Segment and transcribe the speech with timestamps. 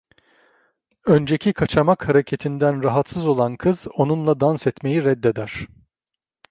[1.05, 5.67] Önceki kaçamak hareketinden rahatsız olan kız, onunla dans etmeyi reddeder.